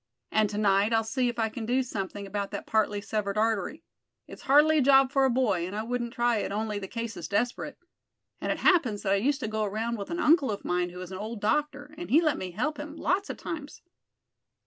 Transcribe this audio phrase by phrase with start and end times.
[0.31, 3.83] "And to night I'll see if I can do something about that partly severed artery.
[4.25, 7.15] It's hardly a job for a boy, and I wouldn't try it only the case
[7.15, 7.77] is desperate.
[8.41, 10.97] And it happens that I used to go around with an uncle of mine who
[10.97, 13.79] was an old doctor, and he let me help him lots of times."